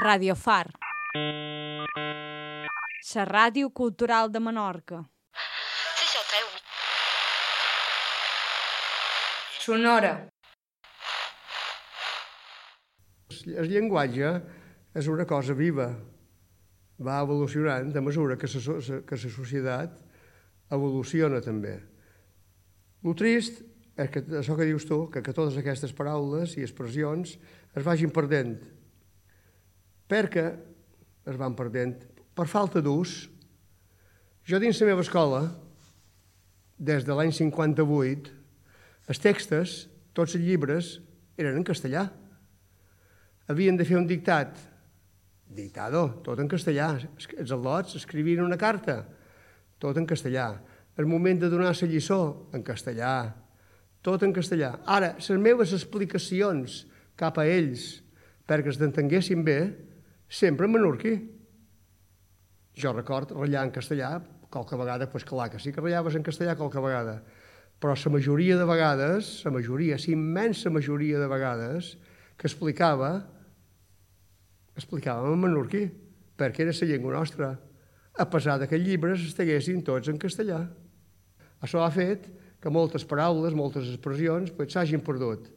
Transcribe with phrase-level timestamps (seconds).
[0.00, 0.70] Radio Far.
[3.14, 5.02] La ràdio cultural de Menorca.
[9.60, 10.14] Sonora.
[13.44, 14.32] El llenguatge
[14.96, 15.90] és una cosa viva,
[16.96, 20.00] va evolucionant a mesura que la, que la societat
[20.72, 21.76] evoluciona també.
[23.04, 23.60] El trist
[24.00, 27.36] és que això que dius tu, que, que totes aquestes paraules i expressions
[27.76, 28.79] es vagin perdent.
[30.10, 30.46] Perquè
[31.30, 32.02] es van perdent
[32.34, 33.28] per falta d'ús.
[34.48, 35.44] Jo dins la meva escola,
[36.80, 38.32] des de l'any 58,
[39.10, 39.76] els textos,
[40.16, 40.96] tots els llibres,
[41.38, 42.06] eren en castellà.
[43.50, 44.56] Havien de fer un dictat,
[45.50, 46.94] dictado, tot en castellà.
[47.36, 49.02] Els al·lots escrivien una carta,
[49.82, 50.54] tot en castellà.
[50.96, 53.34] El moment de donar la lliçó, en castellà,
[54.02, 54.78] tot en castellà.
[54.86, 56.84] Ara, les meves explicacions
[57.20, 58.00] cap a ells,
[58.48, 59.60] perquè els entenguessin bé,
[60.30, 61.14] sempre en menorquí.
[62.78, 64.14] Jo record ratllar en castellà,
[64.50, 67.18] qualque vegada, doncs clar que sí que ratllaves en castellà qualque vegada,
[67.80, 71.96] però la majoria de vegades, la majoria, la immensa majoria de vegades,
[72.38, 73.26] que explicava,
[74.78, 75.88] explicàvem en menorquí,
[76.38, 77.58] perquè era la llengua nostra,
[78.16, 80.60] a pesar que els llibres estiguessin tots en castellà.
[81.60, 82.28] Això ha fet
[82.60, 85.48] que moltes paraules, moltes expressions, s'hagin perdut.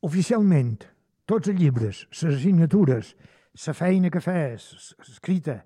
[0.00, 0.78] Oficialment,
[1.30, 3.12] tots els llibres, les assignatures,
[3.66, 4.64] la feina que fes,
[5.06, 5.60] escrita,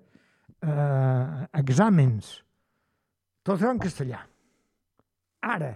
[0.61, 2.35] eh, exàmens,
[3.45, 4.19] tot era en castellà.
[5.41, 5.71] Ara,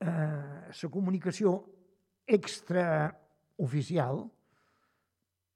[0.00, 0.08] eh,
[0.82, 1.54] la comunicació
[2.26, 4.24] extraoficial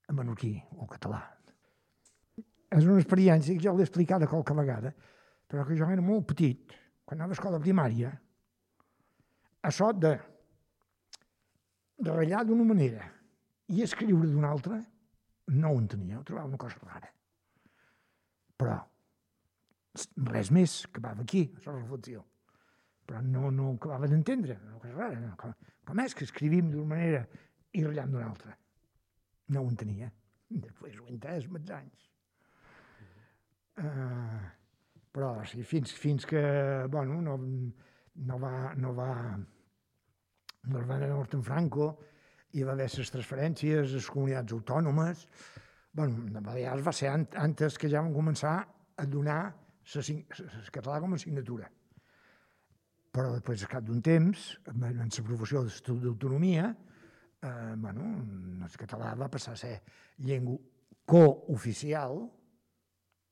[0.08, 1.22] en menorquí o català.
[2.70, 4.94] És una experiència que ja l'he explicada qualque vegada,
[5.48, 8.12] però que jo era molt petit, quan anava a escola primària,
[9.66, 10.18] això de
[11.98, 13.17] de ratllar d'una manera
[13.74, 14.78] i escriure d'una altra,
[15.54, 17.10] no ho entenia, ho trobava una cosa rara.
[18.58, 18.76] Però
[20.32, 22.24] res més que va aquí, la reflexió.
[23.08, 25.20] Però no, no ho acabava d'entendre, una cosa rara.
[25.20, 25.34] No?
[25.40, 25.54] Com,
[25.88, 27.24] com és que escrivim d'una manera
[27.72, 28.54] i ratllam d'una altra?
[29.54, 30.10] No ho entenia.
[30.48, 32.06] Després ho he entès, molts anys.
[33.78, 34.40] Uh,
[35.14, 36.40] però sí, fins, fins que
[36.90, 37.36] bueno, no,
[38.28, 39.10] no va, no va,
[40.68, 41.88] no va anar mort en Franco,
[42.54, 45.26] hi va haver les transferències les comunitats autònomes.
[45.92, 48.66] bueno, de Balears va ser an- antes que ja van començar
[48.96, 49.54] a donar
[49.94, 51.68] el català com a assignatura.
[53.10, 56.68] Però després, al cap d'un temps, amb amb l'aprovació de l'Estatut d'Autonomia,
[57.42, 58.04] eh, bueno,
[58.64, 59.80] el català va passar a ser
[60.18, 60.58] llengua
[61.06, 62.30] cooficial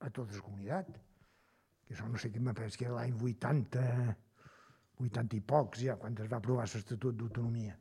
[0.01, 0.89] a tota la comunitat.
[1.87, 4.17] Que això no sé me penso que era l'any 80,
[4.99, 7.77] 80 i pocs ja, quan es va aprovar l'Estatut d'Autonomia.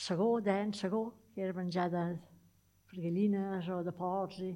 [0.00, 2.02] Segó, dent, segó, que era menjar de
[2.96, 4.54] gallines o de porcs i...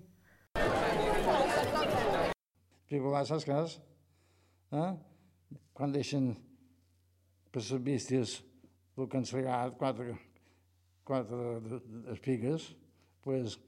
[2.88, 3.75] Picolar, saps?
[4.72, 4.87] Eh?
[5.77, 6.31] Quan deixen
[7.53, 8.32] per les bèsties
[8.97, 10.16] el que han segat quatre,
[11.05, 11.50] quatre
[12.15, 12.71] espigues,
[13.28, 13.59] pues,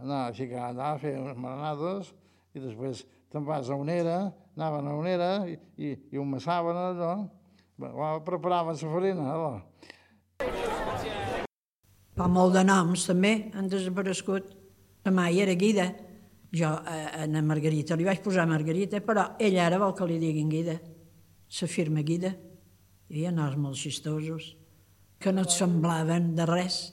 [0.00, 2.10] anar a ficar allà, fer unes maranades,
[2.58, 4.18] i després te'n vas a una era,
[4.56, 7.14] anaven a una era i, i, i ho massaven allò,
[7.78, 9.54] preparaven la farina, allò.
[12.20, 14.50] Però molt de noms també han desaparegut.
[15.08, 15.86] La mai era Guida.
[16.52, 20.18] Jo a, a na Margarita li vaig posar Margarita, però ella ara vol que li
[20.20, 20.74] diguin Guida.
[21.56, 22.34] La firma Guida.
[23.08, 24.50] Hi havia noms molt xistosos
[25.16, 26.92] que no et semblaven de res.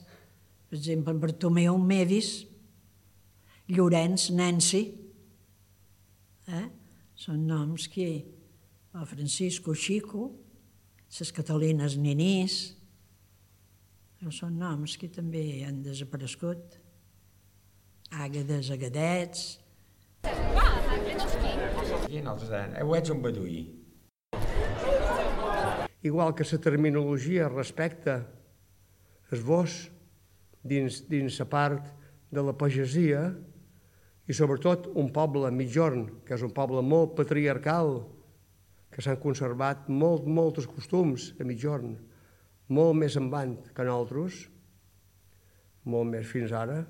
[0.70, 2.46] Per exemple, Bartomeu Medis,
[3.68, 4.82] Llorenç Nancy.
[6.48, 6.64] Eh?
[7.20, 8.08] Són noms que...
[8.96, 10.30] El Francisco Chico,
[11.20, 12.77] les Catalines Ninís,
[14.18, 16.78] però són noms que també han desaparegut.
[18.18, 19.48] Àgades, agadets...
[22.08, 23.60] I nosaltres deien, heu ets un beduí.
[26.08, 28.22] Igual que la terminologia respecta
[29.34, 29.90] esbós
[30.64, 31.92] dins, dins la part
[32.32, 33.28] de la pagesia
[34.28, 38.02] i sobretot un poble mitjorn, que és un poble molt patriarcal,
[38.90, 41.94] que s'han conservat molt, molts costums a mitjorn,
[42.68, 44.42] molt més avant que nosaltres,
[45.88, 46.82] molt més fins ara,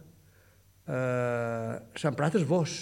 [0.88, 2.78] eh, s'ha emprat esbós.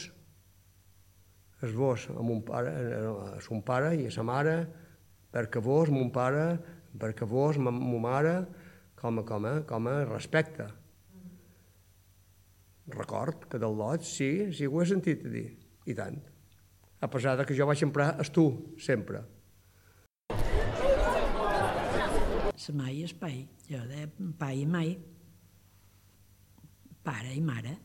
[1.66, 2.72] Esbós a mon pare,
[3.36, 4.56] a son pare i a sa mare,
[5.32, 6.48] perquè vos, mon pare,
[6.96, 8.36] perquè vos, ma, ma mare,
[8.96, 10.68] com a, com a, com a respecte.
[12.96, 15.48] Record que del lot, sí, sí ho he sentit a dir,
[15.84, 16.20] i tant.
[17.02, 18.46] A pesar de que jo vaig emprar es tu,
[18.80, 19.24] sempre.
[20.30, 22.36] sa
[22.74, 23.42] mai i espai.
[23.68, 24.06] Jo de
[24.38, 24.96] pai i mai.
[27.06, 27.76] Pare i mare.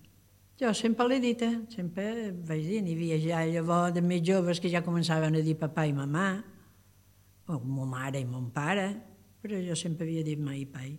[0.62, 1.42] Jo sempre l'he dit,
[1.74, 5.56] sempre vaig dir, n'hi havia ja llavors de més joves que ja començaven a dir
[5.58, 6.26] papà i mamà,
[7.50, 8.86] o mo mare i mon pare,
[9.42, 10.92] però jo sempre havia dit mai i pai.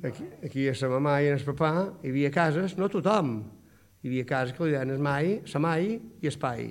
[0.00, 3.36] Aquí, aquí a sa mamà i a sa papà hi havia cases, no tothom,
[4.00, 6.70] hi havia cases que li deien es mai, sa mai i espai.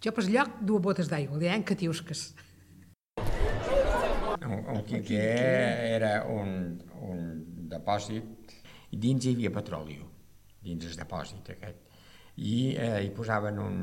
[0.00, 2.30] Jo per lloc dues botes d'aigua, li deien catiusques.
[3.20, 5.26] Un, un quinquer
[5.90, 7.26] era un, un
[7.68, 8.54] depòsit
[8.96, 9.98] i dins hi havia petroli,
[10.64, 11.84] dins el depòsit aquest.
[12.40, 13.76] I eh, hi posaven un,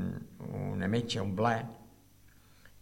[0.57, 1.53] una metxa, un ble,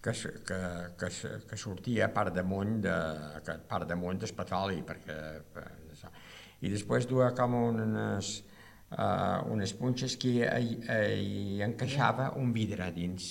[0.05, 0.13] que,
[0.47, 0.59] que,
[1.01, 1.11] que,
[1.49, 2.95] que sortia per damunt, de,
[3.43, 5.17] que, per damunt del petroli, perquè,
[5.51, 6.11] per, això.
[6.63, 8.37] i després duia com unes,
[8.91, 13.29] uh, unes punxes que hi, hi encaixava un vidre dins,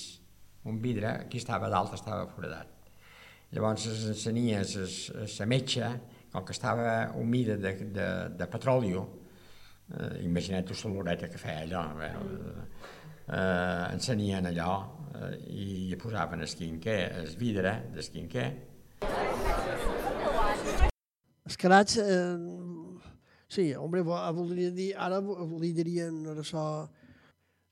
[0.65, 2.71] un vidre que estava dalt, estava foradat.
[3.55, 4.75] Llavors es encenies
[5.39, 5.93] la metxa,
[6.33, 11.85] com que estava humida de, de, de petroli, eh, imagina't la l'horeta que feia allò,
[12.03, 12.13] eh,
[13.29, 14.75] eh, encenien allò
[15.15, 18.49] eh, i hi posaven el quinquer, el vidre del quinquer,
[21.47, 22.37] Escarats, eh,
[23.55, 26.65] sí, hombre, vo- voldria dir, ara vo- li dirien això...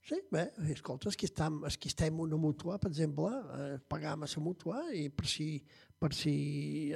[0.02, 4.24] Sí, bé, escolta, és que estem, és que estem una mútua, per exemple, eh, pagam
[4.26, 5.46] a la mútua i per si,
[5.94, 6.32] per si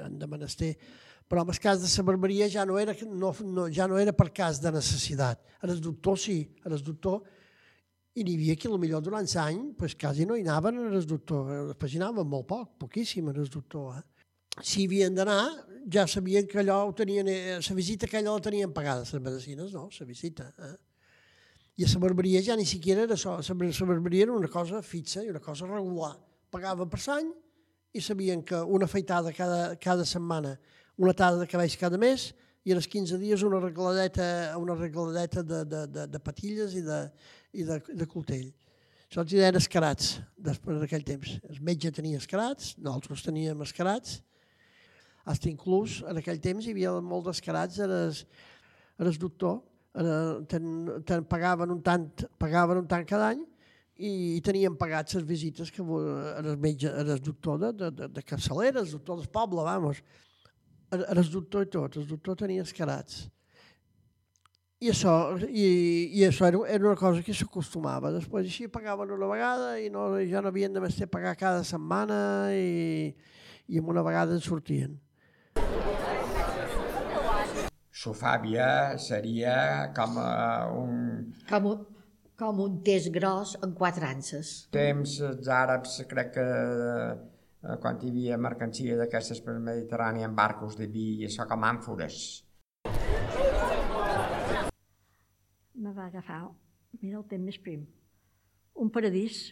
[0.02, 0.72] han de menester.
[1.30, 4.12] Però en el cas de la barberia ja no era, no, no, ja no era
[4.12, 5.38] per cas de necessitat.
[5.62, 7.22] En el doctor sí, en el doctor
[8.16, 11.94] i n'hi havia que potser durant l'any pues, quasi no hi anaven en doctor, després
[11.94, 14.00] hi anaven molt poc, poquíssim en el doctor.
[14.00, 14.15] Eh?
[14.62, 15.50] Si havien d'anar,
[15.93, 19.23] ja sabien que allò ho tenien, eh, la visita que allò la tenien pagada, les
[19.23, 20.53] medicines no, la visita.
[20.58, 20.76] Eh?
[21.76, 24.49] I a la barberia ja ni siquiera era això, la bar- la barberia era una
[24.49, 26.17] cosa fixa i una cosa regular.
[26.50, 27.31] Pagava per l'any
[27.93, 30.56] i sabien que una afeitada cada, cada setmana,
[30.97, 32.32] una tarda de cabells cada mes
[32.64, 37.11] i als 15 dies una arregladeta, una arregladeta de, de, de, de patilles i de,
[37.53, 38.49] i de, de coltell.
[39.06, 41.37] Això els hi deien escarats després d'aquell temps.
[41.47, 44.23] El metge tenia escarats, nosaltres teníem escarats,
[45.26, 48.20] fins inclús en aquell temps hi havia molt d'escarats en el,
[49.00, 49.58] en el doctor,
[49.96, 50.73] en ten,
[51.08, 52.06] ten, pagaven, un tant,
[52.38, 53.43] pagaven un tant cada any
[53.96, 57.90] i, i tenien pagats les visites que en el metge, en el doctor de, de,
[57.90, 60.02] de, de capçalera, el doctor del poble, vamos.
[60.93, 63.25] En, en el doctor i tot, el doctor tenia escarats.
[64.84, 65.14] I això,
[65.49, 65.64] i,
[66.19, 68.12] i això era, era una cosa que s'acostumava.
[68.12, 72.19] Després així pagaven una vegada i no, ja no havien de més pagar cada setmana
[72.52, 73.14] i,
[73.72, 74.99] i amb una vegada en sortien.
[78.06, 79.55] Sofàbia seria
[79.97, 80.91] com uh, un
[81.49, 81.81] Com un,
[82.38, 84.53] com un test gros en quatre anses.
[84.76, 90.79] temps, els àrabs, crec que eh, quan hi havia mercancia d'aquestes per Mediterrani en barcos
[90.79, 92.20] de vi i això com àmfores.
[95.75, 96.41] Me va agafar,
[97.03, 97.87] mira el temps més prim,
[98.87, 99.43] un paradís,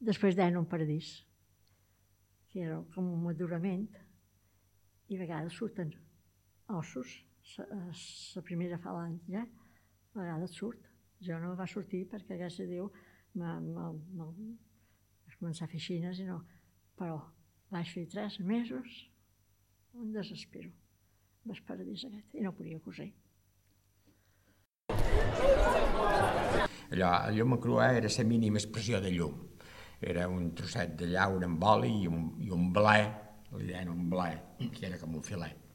[0.00, 1.12] després deien un paradís,
[2.48, 3.88] que era com un madurament,
[5.08, 5.92] i a vegades surten
[6.68, 7.24] ossos,
[7.56, 9.44] la primera falange,
[10.14, 10.84] a vegades surt.
[11.24, 12.90] Jo no va sortir perquè, gràcies a Déu,
[13.34, 14.26] me, me, me,
[15.26, 16.38] vaig començar a fer xines i no,
[16.98, 17.18] però
[17.74, 19.00] vaig fer tres mesos,
[19.98, 20.70] un desespero,
[21.48, 23.10] el paradís aquest, i no podia coser.
[26.88, 29.34] Allò, la llum crua era la mínima expressió de llum.
[30.00, 32.98] Era un trosset de llaura amb oli i un, i un ble,
[33.58, 34.30] li deien un ble,
[34.72, 35.67] que era com un filet.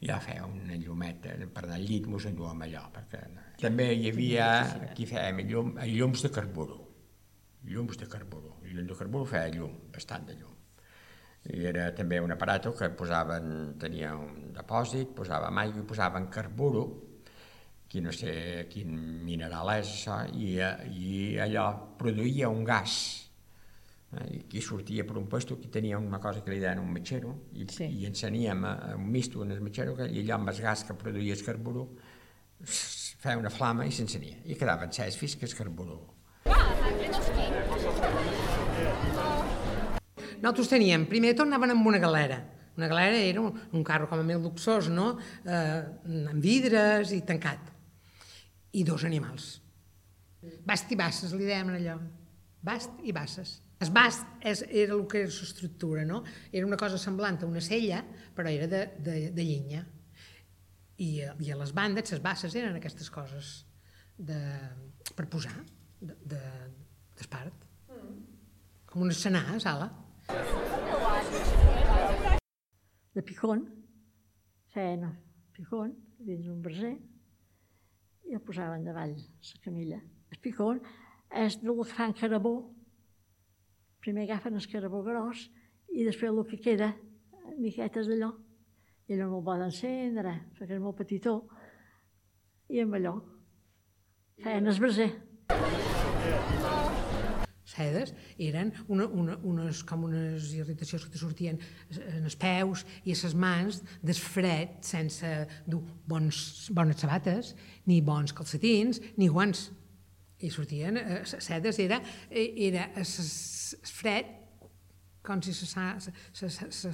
[0.00, 3.20] I ja feia una llumeta, per anar al llit mos enduem allò, perquè
[3.60, 4.46] també hi havia,
[4.86, 6.78] aquí fèiem llum, llums de carburo,
[7.68, 10.56] llums de carburo, llum de carburo feia llum, bastant de llum.
[11.52, 16.84] I era també un aparato que posaven, tenia un depòsit, posàvem aigua i posaven carburo,
[17.90, 18.92] que no sé quin
[19.26, 21.66] mineral és això, i, eh, i allò
[21.98, 22.94] produïa un gas.
[24.10, 26.90] Eh, I aquí sortia per un puesto que tenia una cosa que li deien un
[26.90, 27.86] metxero, i, sí.
[27.86, 30.98] i enceníem eh, un misto en el metxero, que, i allò amb el gas que
[30.98, 31.86] produïa el carburo,
[32.64, 34.42] feia una flama i s'encenia.
[34.50, 36.00] I quedava encès fins que el carburo
[40.40, 42.40] Nosaltres teníem, primer de tot anaven amb una galera.
[42.78, 45.12] Una galera era un, un carro com a més luxós, no?
[45.44, 45.80] Eh,
[46.32, 47.68] amb vidres i tancat.
[48.72, 49.58] I dos animals.
[50.64, 51.98] Bast i basses, li dèiem allò.
[52.64, 53.58] Bast i basses.
[53.80, 56.20] Es mas és, era el que era l'estructura, no?
[56.52, 58.02] Era una cosa semblant a una cella,
[58.36, 59.86] però era de, de, de llenya.
[61.00, 63.52] I, eh, I a les bandes, les basses eren aquestes coses
[64.20, 64.36] de,
[65.16, 65.54] per posar
[66.00, 67.56] d'espart.
[67.56, 68.18] De, de, mm.
[68.90, 69.88] Com un escenar, a sala.
[73.16, 73.64] De picón,
[74.76, 75.06] el
[75.56, 76.98] picón, dins un braser,
[78.28, 80.02] i el posaven davall, la camilla.
[80.30, 80.84] El picón
[81.32, 82.54] és del que fan carabó,
[84.00, 85.48] Primer agafen el carabó gros
[85.92, 86.94] i després el que queda,
[87.60, 88.30] miquetes d'allò,
[89.10, 91.40] i no me'l poden encendre, perquè és molt petitó,
[92.70, 93.16] i amb allò
[94.40, 95.10] feien el braser
[97.70, 101.60] sedes eren una, una, unes, com unes irritacions que te sortien
[101.94, 105.30] en els peus i a les mans desfred sense
[105.66, 107.54] dur bons, bones sabates,
[107.86, 109.68] ni bons calcetins, ni guants.
[110.40, 114.40] I sortien, eh, sedes era, eh, era es, fred
[115.22, 116.00] com si la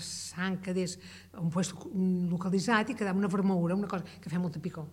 [0.03, 0.97] sang quedés
[1.39, 1.87] un lloc
[2.33, 4.89] localitzat i quedava una vermoura, una cosa que feia molta picor.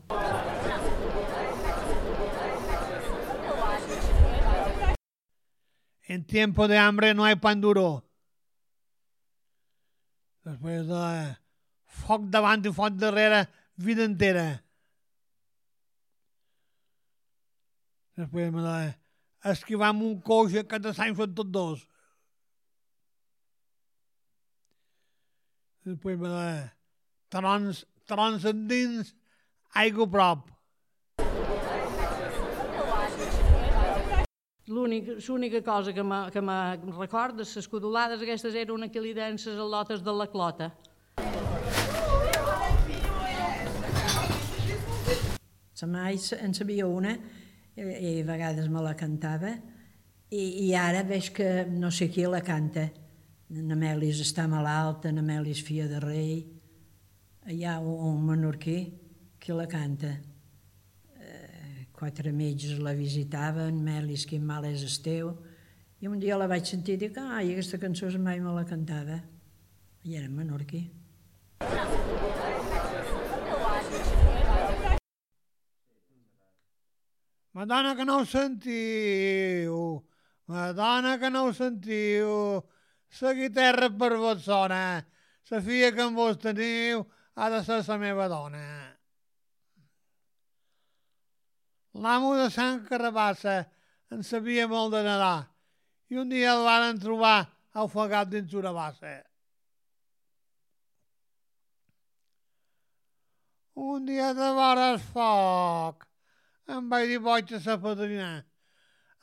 [6.06, 8.04] En tiempo de hambre no hay pan duro.
[10.46, 11.06] Després de
[12.04, 14.62] foc davant i foc darrere, vida entera.
[18.20, 21.84] Després me de esquivar amb un coix que de sang són tots dos.
[25.84, 26.50] Després me de
[27.34, 29.16] trons, trons endins,
[29.84, 30.50] aigua prop.
[34.68, 36.58] L'única cosa que me, que me
[36.96, 40.72] recorda, les codolades aquestes eren una que li deien les al·lotes de la clota.
[45.84, 47.18] La mai en sabia una
[47.76, 49.54] i, i a vegades me la cantava
[50.34, 52.90] i, i ara veig que no sé qui la canta.
[53.54, 56.38] Na Melis està malalta, na Melis fia de rei.
[57.54, 58.78] Hi ha un, un menorquí
[59.40, 60.16] que la canta
[62.04, 65.32] quatre metges la visitaven, Melis, quin mal és esteu,
[66.04, 69.22] i un dia la vaig sentir i dic, ai, aquesta cançó mai me la cantava.
[70.04, 70.84] I era menorquí.
[77.54, 80.04] Madonna que no ho sentiu,
[80.48, 82.64] Madonna que no ho sentiu,
[83.22, 85.06] la guitarra per vos sona,
[85.52, 87.04] la filla que en vos teniu
[87.36, 88.64] ha de ser la meva dona.
[91.94, 93.60] L'amo de Sant Carabassa
[94.10, 95.46] en sabia molt de nedar
[96.10, 97.38] i un dia el van trobar
[97.84, 99.14] ofegat dins una bassa.
[103.78, 106.10] Un dia de vores foc
[106.68, 108.46] em vaig dir boig a sa padrina.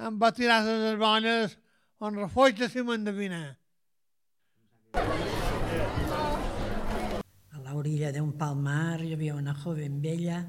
[0.01, 1.57] Em va tirar les bones
[2.01, 3.57] on refoix si m'endevina.
[7.53, 10.43] A l'orilla d'un palmar hi havia una joven vella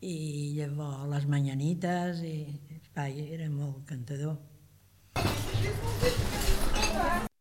[0.00, 2.36] i llavors les mañanites i
[2.94, 4.38] pai, era molt cantador.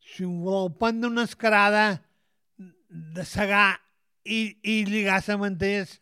[0.04, 2.02] Si em voleu prendre una escarada
[2.90, 3.80] de segar
[4.26, 6.00] i, i lligar manters,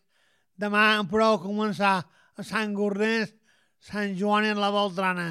[0.57, 2.05] demà em podeu començar
[2.37, 3.33] a Sant Gornès,
[3.81, 5.27] Sant Joan i la Beltrana.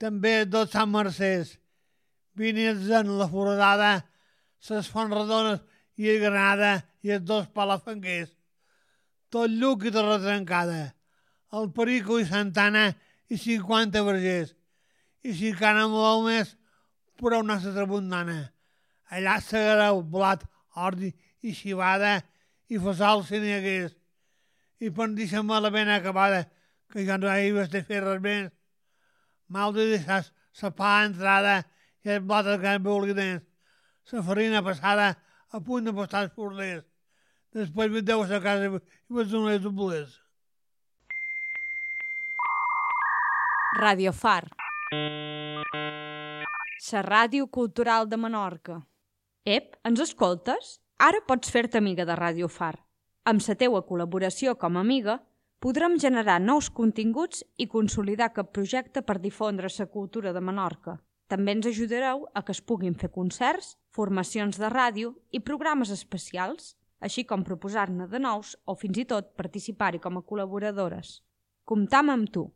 [0.00, 1.56] També dos Sant Mercès.
[2.38, 3.92] Vines en la foradada,
[4.58, 5.62] ses Fontredones
[5.98, 8.38] i el Granada i els dos Palafanguers
[9.30, 10.94] tot lluc i torre trencada,
[11.52, 12.88] el Perico i Santana
[13.28, 14.54] i 50 vergers,
[15.24, 16.54] i si cana molt més,
[17.20, 18.38] però una altra tramuntana.
[19.12, 20.44] Allà s'agareu blat,
[20.76, 21.12] ordi
[21.44, 22.18] i xivada
[22.72, 23.96] i fesol si n'hi hagués.
[24.80, 26.44] I per deixar-me la ben acabada,
[26.92, 28.50] que ja no hi vas de fer res més.
[29.48, 30.22] Mal de deixar
[30.62, 31.56] la pa entrada
[32.04, 33.42] i el blat que vulgui dins.
[34.12, 35.10] La farina passada
[35.52, 36.84] a punt de postar els forners.
[37.52, 38.72] Després vendeu a casa i
[39.18, 40.16] vaig donar les bolers.
[43.78, 44.48] Radio Far.
[46.88, 48.80] La ràdio cultural de Menorca.
[49.44, 50.78] Ep, ens escoltes?
[50.98, 52.87] Ara pots fer-te amiga de Radio Far.
[53.24, 55.18] Amb la teua col·laboració com a amiga,
[55.60, 60.98] podrem generar nous continguts i consolidar cap projecte per difondre la cultura de Menorca.
[61.28, 66.74] També ens ajudareu a que es puguin fer concerts, formacions de ràdio i programes especials
[67.00, 71.20] així com proposar-ne de nous o fins i tot participar-hi com a col·laboradores.
[71.64, 72.48] Comptam amb tu!